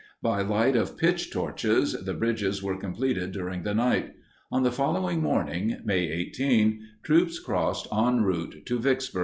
[0.23, 4.15] By light of pitch torches, the bridges were completed during the night.
[4.51, 9.19] On the following morning, May 18, troops crossed en route to Vicksburg.